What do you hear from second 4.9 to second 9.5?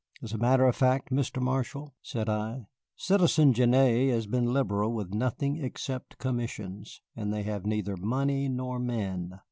with nothing except commissions, and they have neither money nor men."